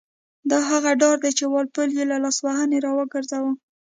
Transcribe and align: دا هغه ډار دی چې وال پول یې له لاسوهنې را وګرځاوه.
دا 0.51 0.59
هغه 0.71 0.91
ډار 1.01 1.17
دی 1.23 1.31
چې 1.37 1.45
وال 1.51 1.67
پول 1.73 1.89
یې 1.97 2.03
له 2.11 2.17
لاسوهنې 2.23 2.77
را 2.85 2.91
وګرځاوه. 2.99 3.51